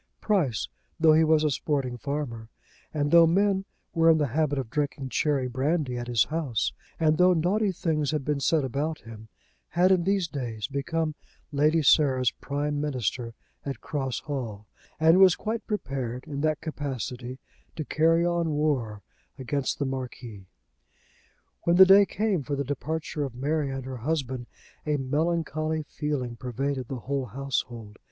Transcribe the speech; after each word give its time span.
Price, 0.19 0.67
though 0.99 1.13
he 1.13 1.23
was 1.23 1.43
a 1.43 1.51
sporting 1.51 1.95
farmer, 1.95 2.49
and 2.91 3.11
though 3.11 3.27
men 3.27 3.65
were 3.93 4.09
in 4.09 4.17
the 4.17 4.29
habit 4.33 4.57
of 4.57 4.71
drinking 4.71 5.09
cherry 5.09 5.47
brandy 5.47 5.95
at 5.95 6.07
his 6.07 6.23
house, 6.23 6.73
and 6.99 7.19
though 7.19 7.33
naughty 7.35 7.71
things 7.71 8.09
had 8.09 8.25
been 8.25 8.39
said 8.39 8.63
about 8.65 9.01
him, 9.01 9.27
had 9.67 9.91
in 9.91 10.03
these 10.03 10.27
days 10.27 10.65
become 10.67 11.13
Lady 11.51 11.83
Sarah's 11.83 12.31
prime 12.31 12.81
minister 12.81 13.35
at 13.63 13.79
Cross 13.81 14.21
Hall, 14.21 14.65
and 14.99 15.19
was 15.19 15.35
quite 15.35 15.67
prepared 15.67 16.23
in 16.25 16.41
that 16.41 16.61
capacity 16.61 17.37
to 17.75 17.85
carry 17.85 18.25
on 18.25 18.49
war 18.49 19.03
against 19.37 19.77
the 19.77 19.85
Marquis. 19.85 20.47
When 21.61 21.75
the 21.75 21.85
day 21.85 22.07
came 22.07 22.41
for 22.41 22.55
the 22.55 22.63
departure 22.65 23.23
of 23.23 23.35
Mary 23.35 23.69
and 23.69 23.85
her 23.85 23.97
husband, 23.97 24.47
a 24.83 24.97
melancholy 24.97 25.83
feeling 25.83 26.37
pervaded 26.37 26.87
the 26.87 27.01
whole 27.01 27.25
household. 27.27 27.97